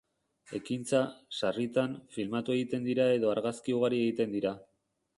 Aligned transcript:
Ekintza, 0.59 1.01
sarritan, 1.41 1.95
filmatu 2.17 2.57
egiten 2.57 2.91
dira 2.91 3.09
edo 3.21 3.33
argazki 3.37 3.81
ugari 3.81 4.05
egiten 4.09 4.39
dira. 4.39 4.61